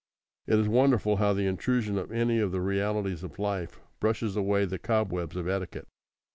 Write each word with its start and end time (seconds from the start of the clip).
It 0.47 0.57
is 0.57 0.67
wonderful 0.67 1.17
how 1.17 1.33
the 1.33 1.45
intrusion 1.45 1.99
of 1.99 2.11
any 2.11 2.39
of 2.39 2.51
the 2.51 2.59
realities 2.59 3.21
of 3.21 3.37
life 3.37 3.79
brushes 3.99 4.35
away 4.35 4.65
the 4.65 4.79
cobwebs 4.79 5.35
of 5.35 5.47
etiquette. 5.47 5.87